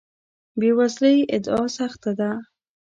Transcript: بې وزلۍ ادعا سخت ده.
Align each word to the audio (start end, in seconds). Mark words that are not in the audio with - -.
بې 0.59 0.69
وزلۍ 0.77 1.17
ادعا 1.35 1.63
سخت 1.77 2.03
ده. 2.19 2.31